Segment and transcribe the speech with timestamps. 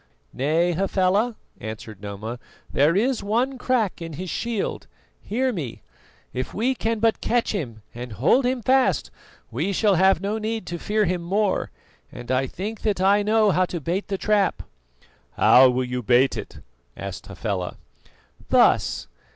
[0.33, 2.39] "Nay, Hafela," answered Noma,
[2.73, 4.87] "there is one crack in his shield.
[5.21, 5.83] Hear me:
[6.33, 9.11] if we can but catch him and hold him fast
[9.51, 11.69] we shall have no need to fear him more,
[12.11, 14.63] and I think that I know how to bait the trap."
[15.33, 16.61] "How will you bait it?"
[16.97, 17.77] asked Hafela.
[18.49, 19.07] "Thus.